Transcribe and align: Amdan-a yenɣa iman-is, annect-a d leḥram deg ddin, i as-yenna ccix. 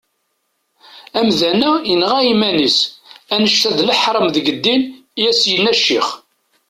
Amdan-a 1.19 1.71
yenɣa 1.89 2.19
iman-is, 2.31 2.79
annect-a 3.33 3.69
d 3.77 3.79
leḥram 3.87 4.27
deg 4.35 4.47
ddin, 4.57 4.81
i 5.19 5.23
as-yenna 5.29 5.73
ccix. 5.79 6.07